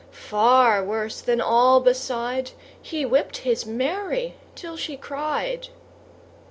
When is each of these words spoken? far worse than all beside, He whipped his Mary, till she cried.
far 0.09 0.83
worse 0.83 1.21
than 1.21 1.39
all 1.39 1.79
beside, 1.79 2.49
He 2.81 3.05
whipped 3.05 3.37
his 3.45 3.67
Mary, 3.67 4.33
till 4.55 4.75
she 4.75 4.97
cried. 4.97 5.67